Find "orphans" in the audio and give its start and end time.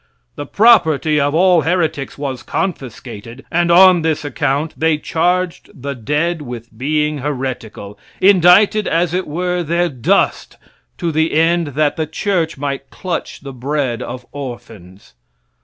14.31-15.13